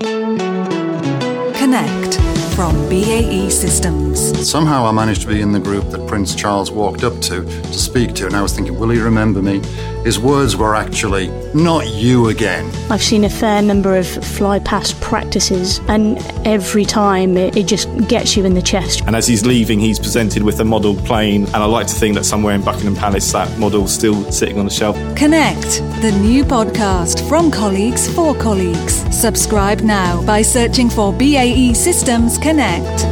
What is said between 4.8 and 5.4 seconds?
I managed to